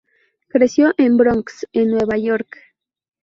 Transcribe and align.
Creció 0.47 0.95
en 0.97 1.15
Bronx 1.15 1.67
en 1.73 1.89
Nueva 1.91 2.17
York. 2.17 2.57